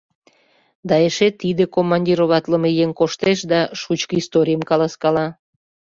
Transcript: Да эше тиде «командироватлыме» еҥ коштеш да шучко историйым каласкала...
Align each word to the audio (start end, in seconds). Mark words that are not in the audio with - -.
Да 0.87 0.95
эше 1.07 1.27
тиде 1.41 1.63
«командироватлыме» 1.75 2.69
еҥ 2.83 2.89
коштеш 2.99 3.39
да 3.51 3.59
шучко 3.81 4.13
историйым 4.21 4.61
каласкала... 4.69 5.25